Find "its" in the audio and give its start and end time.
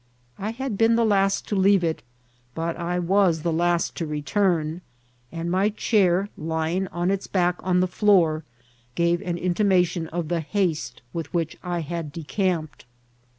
7.11-7.27